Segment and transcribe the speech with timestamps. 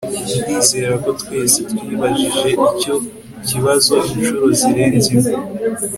[0.41, 2.95] ndizera ko twese twibajije icyo
[3.47, 5.31] kibazo inshuro zirenze imwe